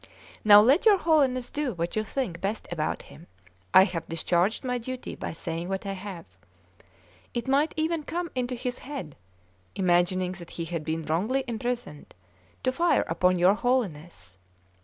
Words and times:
Now 0.43 0.61
let 0.61 0.83
your 0.83 0.97
Holiness 0.97 1.51
do 1.51 1.73
what 1.75 1.95
you 1.95 2.03
think 2.03 2.41
best 2.41 2.67
about 2.71 3.03
him; 3.03 3.27
I 3.71 3.83
have 3.83 4.09
discharged 4.09 4.63
my 4.63 4.79
duty 4.79 5.13
by 5.13 5.31
saying 5.33 5.69
what 5.69 5.85
I 5.85 5.91
have. 5.93 6.25
It 7.35 7.47
might 7.47 7.75
even 7.77 8.01
come 8.01 8.31
into 8.33 8.55
his 8.55 8.79
head, 8.79 9.15
imagining 9.75 10.31
that 10.31 10.49
he 10.57 10.65
had 10.65 10.83
been 10.83 11.05
wrongly 11.05 11.43
imprisoned, 11.47 12.15
to 12.63 12.71
fire 12.71 13.03
upon 13.07 13.37
your 13.37 13.53
Holiness. 13.53 14.39